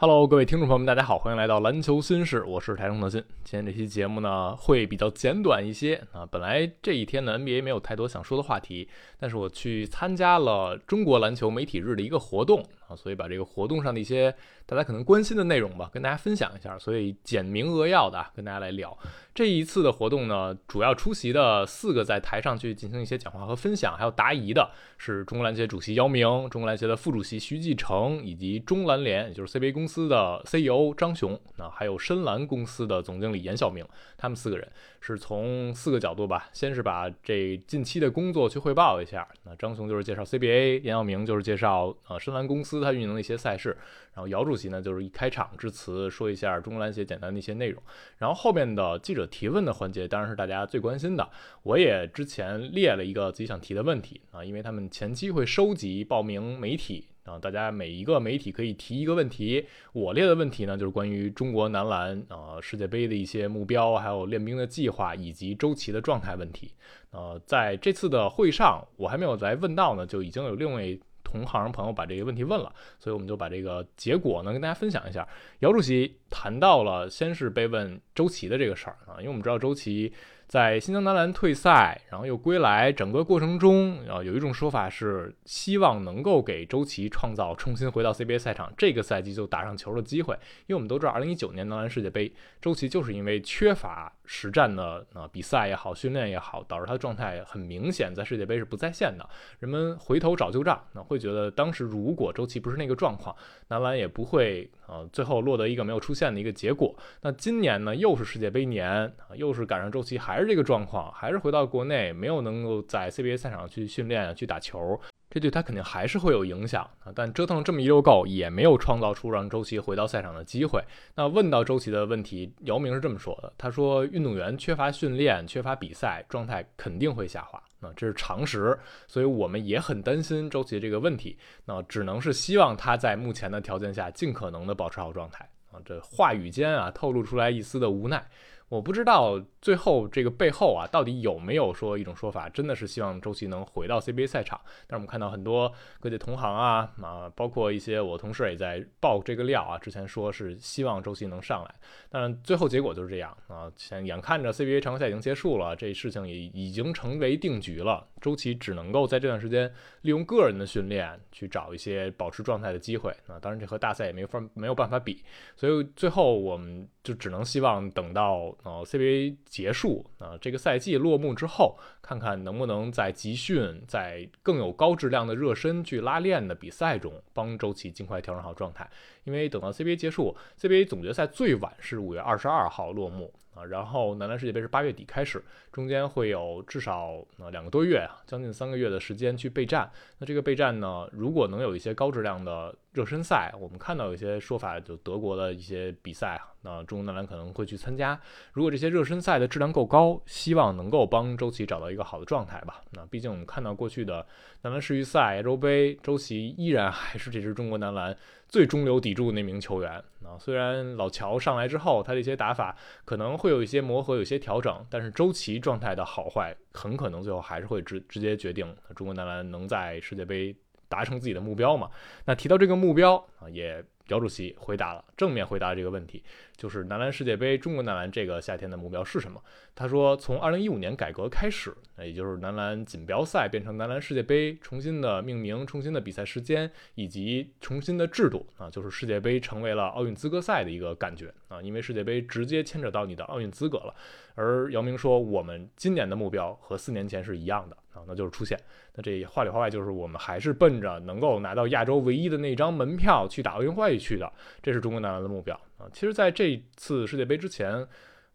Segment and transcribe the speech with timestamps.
[0.00, 3.20] Hello，各位听众朋友们，大家好，欢迎来到篮球新事，我是台中德新。
[3.42, 6.24] 今天这期节目呢会比较简短一些啊。
[6.24, 8.88] 本来这一天呢 NBA 没有太多想说的话题，
[9.18, 14.34] 但是我去参加了中国篮球媒体日的一个活动啊，所以把这个活动上的一些
[14.66, 16.78] 大家可能关心的内容吧，跟大家分享一下。
[16.78, 18.96] 所以简明扼要的跟大家来聊。
[19.34, 34.68] 这一次的活动呢，主要出席的四个在台上去进行一些讲话和分享，还有答疑的是中国篮协主席姚明、中国篮协的副主席徐继成，以及中篮联，也就是 CBA 公司的 CEO 张雄，那还有深蓝公司的总经理严晓明，他们四个人
[35.00, 39.28] 是从四个角度吧，先是把这近期的工作去汇报一下。
[39.44, 43.76] 那张雄就是介绍 CBA，严晓明就是介绍呃深蓝公司它运营的一些赛事，
[44.14, 47.80] 然后姚主席呢就是一开场致辞说一下中国篮协简单的一些内容，
[48.16, 49.28] 然后后面的记者。
[49.30, 51.30] 提问的环节当然是大家最关心的。
[51.62, 59.66] 我也之前列了一个自己想提的问题啊，因为他们前期会收集报名媒体啊，大家每一个媒体可以提一个问题。
[59.92, 66.72] 我列的问题呢，就是关于中国男篮啊世界杯的一些目标，还有练兵的计划以及周琦的状态问题。
[67.10, 70.98] 呃，在这次的会上，我还没有来问到呢，就已经有另外。
[71.30, 75.28] 同行朋友把这个问题问了，所以我们就把这个结果呢跟大家分享一下。
[75.58, 80.12] 姚主席谈到了，先是被问周琦的这个事儿啊，因为我们知道周琦。
[80.48, 90.34] 在新疆男篮退赛，然后又归来，整个过程中，啊，有一种说法是希望能够给周琦创造重新回到 CBA 赛场，这个赛季就打上球的机会。
[90.66, 92.32] 因为我们都知道，二零一九年男篮世界杯，
[92.62, 99.28] 周琦就是因为缺乏实战的啊比赛也好，训练也好，导致他的状态很明显在世界杯是不在线的。
[99.58, 103.36] 人们回头找旧账，那会觉得当时如果周琦不是那个状况，
[103.68, 106.96] 男篮也不会啊最后落得一个没有出现的一个结果。
[107.20, 110.37] 那今年呢，又是世界杯年，又是赶上周琦还。
[110.38, 114.96] 还是这个状况，还是回到国内，没有能够在 CBA 赛场去训练、去打球，
[115.28, 117.10] 这对他肯定还是会有影响啊。
[117.12, 120.80] 但折腾了这么一溜够，也没有创造出让周琦回到赛场的机会。
[121.16, 128.78] 那问到周琦的问题，姚明是这么说的：他说，运动员缺乏训练、缺乏比赛，状态肯定会下滑，那这是常识。
[129.08, 131.36] 所以我们也很担心周琦这个问题。
[131.64, 135.82] 那只能是希望他在目前的条件下，尽可能的保持好状态啊。
[135.84, 138.24] 这话语间啊，透露出来一丝的无奈。
[138.68, 144.60] 我不知道最后这个背后啊，到底有没有说一种说法，真的是希望周琦能回到 CBA 赛场。
[144.86, 151.74] 但是我们看到很多各界同行啊，啊，包括一些我同事也在爆这个料啊，之前说是希望周琦能上来，
[152.10, 153.72] 但最后结果就是这样啊。
[153.74, 163.10] 现眼看着 CBA 常规赛已经结束了，这事情也已经成为定局了，周琦只能够在这段时间利用个人的训练去找一些保持状态的机会。
[163.26, 165.24] 啊，当然这和大赛也没法没有办法比，
[165.56, 168.54] 所以最后我们就只能希望等到。
[168.64, 178.88] 呃，CBA 结束啊，这个赛季落幕之后，看看能不能在集训、在更有高质量的热身去拉练的比赛中，帮周琦尽快调整好状态。
[179.24, 183.32] 因为等到 CBA 结束，CBA 总决赛最晚是五月二十二号落幕。
[183.54, 185.42] 啊，然后男篮世界杯是八月底开始，
[185.72, 189.90] 中间会有至少呃两个多月啊，将近三个月的时间去备战。
[190.18, 198.18] 那这个备战呢，如果能有一些高质量的热身赛，我们看到有些说法，就德国的一些比赛，那中国男篮可能会去参加。
[198.52, 202.80] 如果这些热身赛的质量够高，希望能够帮周琦找到一个好的状态吧。
[202.92, 204.26] 那毕竟我们看到过去的
[204.62, 208.16] 男篮世预赛、亚洲杯，周琦依然还是这支中国男篮。
[208.48, 209.92] 最中流砥柱那名球员
[210.24, 212.74] 啊，虽然老乔上来之后，他的一些打法
[213.04, 220.56] 可能会有一些磨合，有些调整，但是周琦状态的好坏，很可能最后还是会直直接决定中国男篮能在世界杯
[220.88, 221.90] 达成自己的目标嘛。
[222.24, 223.84] 那提到这个目标啊，也。
[224.08, 226.22] 姚主席回答了，正面回答这个问题，
[226.56, 229.42] 就是男篮世界杯，中国男篮这个夏天的目标是什么？
[229.74, 243.94] 他说，从二零一五年改革开始，也就是男篮锦标赛变成男篮世界杯，重新的命名，重新的比赛时间，以及重新的制度啊，就是世界杯成为了奥运资格赛的一个感觉啊，因为世界杯直接牵扯到你的奥运资格了。
[244.36, 247.76] 而姚明说，我们今年的目标和四年前是一样的。
[247.98, 248.56] 啊，那就是出线。
[248.94, 254.32] 那这话里话外就是我们还是奔着能够拿到亚洲唯一的那张门票去打奥运会去的，
[254.62, 255.86] 这是中国男篮的目标啊。
[255.92, 257.86] 其实，在这次世界杯之前，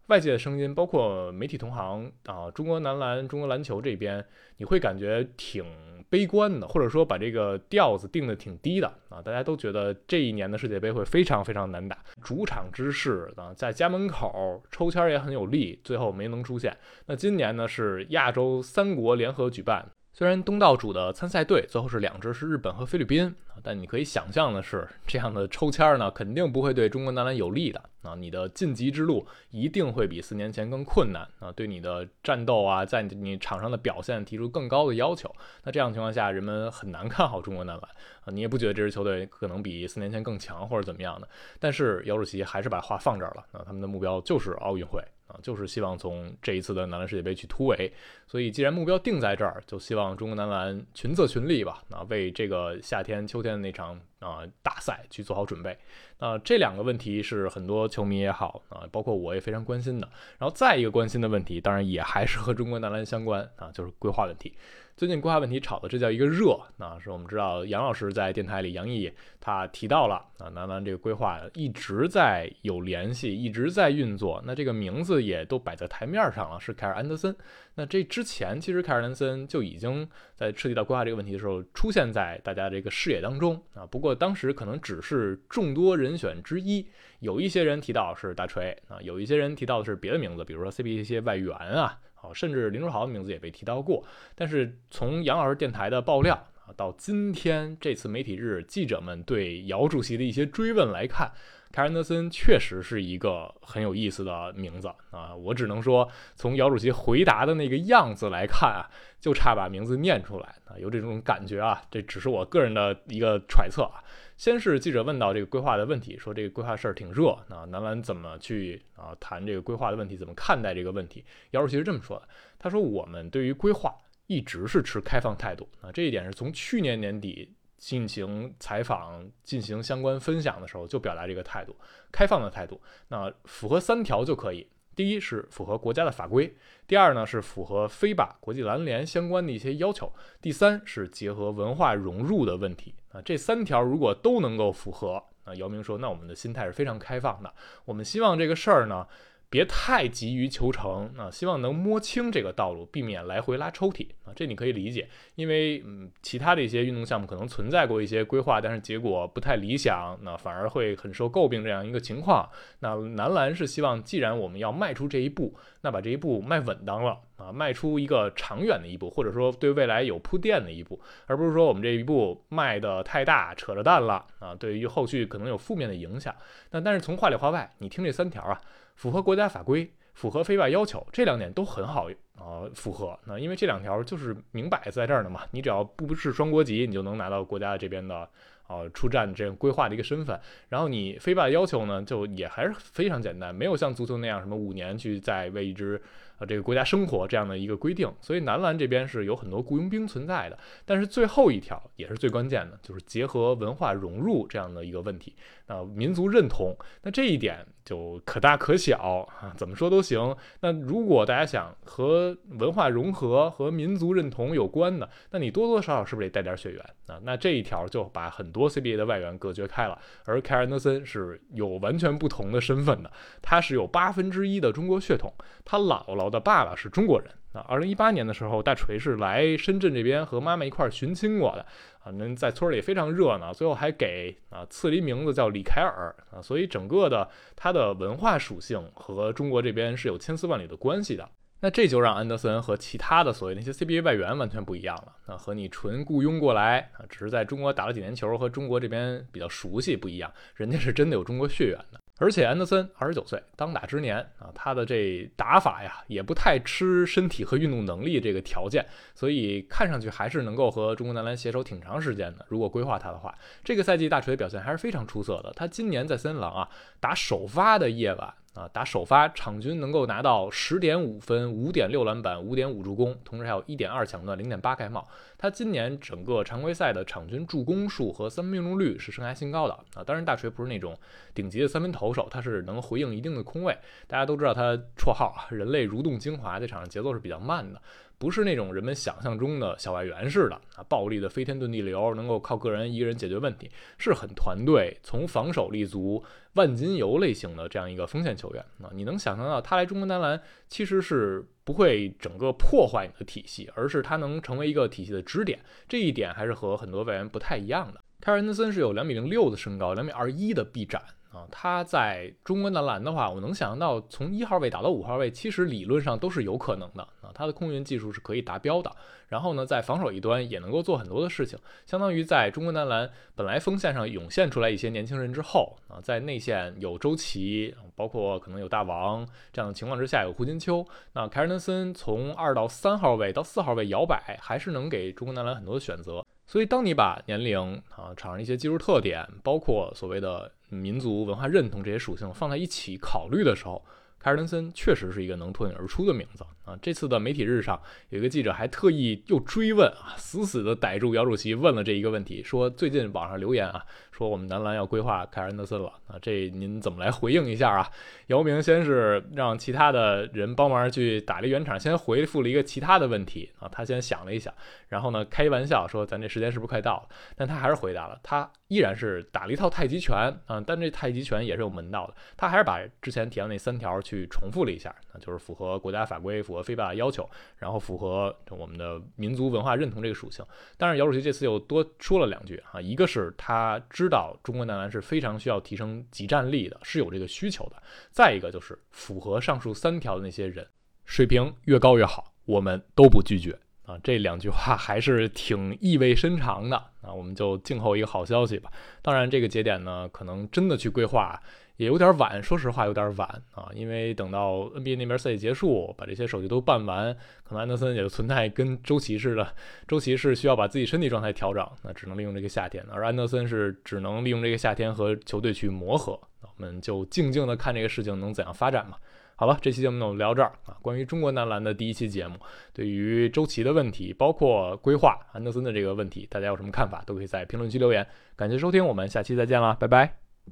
[0.08, 4.24] 外界的声音，包括媒体同行啊，中国男篮、中国篮球这边，
[4.58, 5.66] 你会感觉挺
[6.10, 9.22] 悲观的，或者说把这个调子定的挺低的啊。
[9.22, 16.78] 大家都觉得这一年的世界杯会非常非常难打，主场之势啊，在家门口抽签也很有利，最后没能出现。
[17.06, 23.34] 那今年呢是亚洲三国联合举办，虽然东道主的参赛队最后是两支是日本和菲律宾，
[23.64, 28.14] 但你可以想象的是，这样的抽签呢，肯定不会对中国男篮有利的啊！
[28.14, 31.52] 你的晋级之路一定会比四年前更困难啊！
[31.52, 35.34] 对你的战斗啊，在你场上的表现提出更高的要求。
[35.64, 37.90] 那这样情况下，人们很难看好中国男篮
[38.26, 38.26] 啊！
[38.28, 41.28] 你也不觉得这支球队可能比四年前更强或者怎么样的？
[41.60, 43.64] 但是姚主席还是把话放这儿了啊！
[43.66, 45.04] 他们的目标就是奥运会。
[45.34, 47.92] 啊，就是希望从这一次的男篮世界杯去突围，
[48.28, 55.78] 所以既然目标定在这儿，就希望中国男篮群策群力吧，啊，为这个夏天、秋天的那场啊大赛去做好准备。
[56.20, 60.08] 那这两个问题是很多球迷也好啊，包括我也非常关心的。
[60.38, 64.54] 然后再一个关心的问题，当然也还是和中国男篮相关啊，就是规划问题。
[64.96, 69.12] 最近规划问题炒的这叫一个热，那是我们知道杨老师在电台里，杨毅
[69.42, 74.42] 他提到了啊，男篮这个规划一直在有联系，一直在运作。
[74.46, 77.36] 那这个名字也都摆在台面上了，是凯尔安德森。
[77.74, 86.88] 那这之前其实凯尔安德森就已经在涉及到规划这个问题的时候出现在大家这个视野当中啊，不过当时可能只是众多人选之一，
[87.20, 92.00] 有一些人提到是大锤啊，有一些人提到的是别的名字，比如说 CBA 一些外援啊。
[92.24, 94.04] 哦，甚至林书豪的名字也被提到过。
[94.34, 96.34] 但是从杨老师电台的爆料
[96.66, 101.32] 啊，到今天这次媒体日记者们对姚主席的一些追问来看，
[101.72, 105.36] 凯尔安德森确实是一个很有意思的名字啊。
[105.36, 111.82] 我只能说，从姚主席回答的那个样子来看啊，就差把名字念出来啊，有这种感觉啊。
[111.92, 114.02] 这只是我个人的一个揣测啊。
[114.44, 121.24] 先是记者问到这个规划的问题，说这个规划事儿挺热，那男篮怎么去啊谈这个规划的问题，怎么看待这个问题？
[121.52, 122.28] 姚主席是这么说的，
[122.60, 123.96] 他说我们对于规划
[124.28, 131.74] 一直是持开放态度啊，这一点是从去年年底进行采访、进行相关分享的时候就表达这个态度，
[132.12, 132.82] 开放的态度。
[133.08, 136.54] 那符合三条就可以，第一是符合国家的法规，
[136.88, 140.12] 第二呢是符合非法国际篮联相关的一些要求，
[140.42, 142.94] 第三是结合文化融入的问题。
[143.12, 147.54] 啊，这三条如果都能够符合，啊，姚明说，那我们的心态是非常开放的。
[147.86, 149.08] 我们希望这个事儿呢，
[149.54, 154.08] 别太急于求成，啊，希望能摸清这个道路，避免来回拉抽屉。
[154.24, 162.50] 啊，这你可以理解，因为嗯，其他的一些运动项目可能存在过一些规划，但是结果不太理想，那反而会很受诟病这样一个情况。
[162.80, 167.20] 那男篮是希望，既然我们要迈出这一步，那把这一步迈稳当了。
[167.36, 176.34] 啊，迈出一个长远的一步，或者说对未来有铺垫的一步，而不是说我们这一步迈的太大，扯着蛋了啊，对于后续可能有负面的影响。
[176.72, 178.62] 那但是从话里话外，你听这三条啊，
[178.96, 183.20] 符合国家法规，符合非法要求，这两点都很好啊，符合。
[183.26, 188.30] 那因为这两条就是明摆在这儿的嘛，你只要不是双国籍，你就能拿到国家这边的。
[188.66, 196.02] 啊，出战这样规划的一个身份，然后你非法要求呢，就也还是非常简单，没有像足球那样什么五年去在为一支
[196.46, 200.58] 这个国家生活这样的一个规定，所以男篮这边是有很多雇佣兵存在的。
[200.86, 205.36] 但是最后一条也是最关键的，就是结合文化融入这样的一个问题，
[205.68, 210.36] 啊，民族认同，那这一点就可大可小啊，怎么说都行。
[210.62, 217.20] 那如果大家想和文化融合和民族认同有关的，那你多多少少是不是得带点血缘啊？
[217.24, 223.12] 那这一条就把很多 CBA 的外援隔绝开了，而凯尔安德森是有完全不同的身份的，
[223.42, 225.34] 他是有八分之一的中国血统，
[225.66, 227.30] 他姥姥的爸爸是中国人。
[227.54, 231.64] 那二零一八年的时候，大锤是来深圳这边和妈妈一块寻亲过的
[232.04, 241.30] 啊，那在村里非常热闹，最后还给啊赐了一名字叫李凯尔啊，所以整个的他的文化属性和中国这边是有千丝万缕的关系的。
[241.60, 245.14] 那这就让安德森和其他的所谓那些 CBA 外援完全不一样了。
[245.28, 250.30] 那和你纯雇佣过来啊，只是在中国打了几年球，和中国这边比较熟悉不一样。
[250.56, 252.00] 人家是真的有中国血缘的。
[252.20, 262.46] 而且安德森二十九岁，当打之年啊，他的这打法呀，也不太吃身体和运动能力这个条件，所以看上去还是能够和中国男篮携手挺长时间的。
[262.50, 265.52] 如果规划他的话，这个赛季大锤表现还是非常出色的。
[265.56, 268.34] 他今年在森林狼啊打首发的夜晚。
[268.54, 275.08] 啊，打首发场均能够拿到十点五分、五点六篮板、五点五助攻，同时还有一点二抢断、零点八盖帽。
[275.38, 280.04] 他今年整个常规赛的场均助攻数和三分命中率是生涯新高的啊！
[280.06, 280.96] 当然，大锤不是那种
[281.34, 283.76] 顶级的三分投手，他是能回应一定的空位。
[284.08, 287.82] 大家都知道他绰号，人类蠕动精华，在场上节奏是比较慢的。
[288.24, 298.90] 不是那种人们想象中的小外援似的啊，暴力的飞天遁地流，能够靠个人一个人解决问题，是很团队，从防守立足，万金油类型的这样一个锋线球员啊。
[298.94, 308.00] 你能想象到他来中国男篮，其实是不会整个破坏你的体系，而是他能成为一个体系的支点，这一点还是和很多外援不太一样的。
[308.22, 311.04] 凯尔安德森是有两米零六的身高，两米二一的臂展。
[311.34, 317.32] 啊，他在中国男篮的话，我能想象到从一号位打到五号位，其实理论上都是有可能的啊。
[317.34, 318.92] 他的空运技术是可以达标的。
[319.30, 336.24] 然后呢，在防守一端也能够做很多的事情，相当于在中国男篮本来锋线上涌现出来一些年轻人之后啊，在内线有周琦，包括可能有大王这样的情况之下，有胡金秋，那凯尔特森从二到三号位到四号位摇摆，还是能给中国男篮很多的选择。
[336.46, 343.84] 所以，当你把年龄啊、场上一些技术特点，包括所谓的民族文化认同这些属性放在一起考虑的时候，
[344.20, 346.78] 凯尔登森确实是一个能脱颖而出的名字啊！
[346.82, 353.84] 这次的媒体日上，有一个记者还特意又追问啊，死死的逮住姚主席问了这一个问题，说最近网上留言啊，
[354.16, 357.90] 说我们男篮要规划凯尔特森了啊，这您怎么来回应一下啊？
[358.28, 364.54] 姚明先是让其他的人帮忙去打了圆场，先回复了一个其他的问题啊，他先想了一想，
[364.88, 367.08] 然后呢开一玩笑说咱这时间是不是快到了？
[367.36, 370.16] 但他还是回答了，他依然是打了一套太极拳
[370.46, 377.28] 啊，但这太极拳也是有门道的，他还是把之前提到那三条去重复了一下，那就是符合国家法规、符合非法要求，
[377.58, 380.46] 然后符合我们的民族文化认同这个属性。
[380.78, 387.78] 但是姚主席这次又多说了两句啊，一个是他知知道中国男篮是非常需要提升集战力的，是有这个需求的；
[388.12, 390.68] 再一个就是符合上述三条的那些人，
[391.06, 393.58] 水平越高越好，我们都不拒绝。
[393.86, 398.72] 啊，这两句话还是挺意味深长的啊，我们就静候一个好消息吧。
[399.02, 401.42] 当然，这个节点呢，可能真的去规划
[401.78, 407.14] 也有点晚，说实话有点晚啊，因为等到 NBA 那边赛季结束，把这些手续都办完，
[407.44, 409.48] 可能安德森也就存在跟周琦似的，
[409.88, 416.20] 周琦是需要把自己身体状态调整，那只能利用这个夏天，而安德森是只能利用这个夏天和球队去磨合。
[416.42, 419.00] 我们就静静的看这个事情能怎样发展吧。
[419.36, 420.78] 好了，这期节目呢我们聊这儿啊。
[420.82, 422.38] 关于中国男篮的第一期节目，
[422.72, 428.06] 对于周琦的问题，包括规划安德森的这个问题，大家有什么看法，都可以在评论区留言。
[428.36, 430.23] 感谢收听，我们下期再见啦，拜拜。